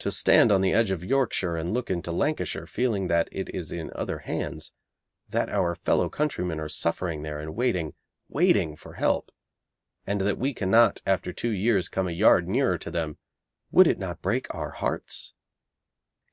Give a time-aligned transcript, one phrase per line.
[0.00, 3.70] To stand on the edge of Yorkshire and look into Lancashire feeling that it is
[3.70, 4.72] in other hands,
[5.28, 7.94] that our fellow countrymen are suffering there and waiting,
[8.28, 9.30] waiting, for help,
[10.04, 13.18] and that we cannot, after two years, come a yard nearer to them
[13.70, 15.32] would it not break our hearts?